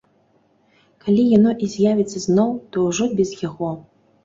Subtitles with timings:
[1.07, 3.71] Калі яно і з'явіцца зноў, то ўжо без яго.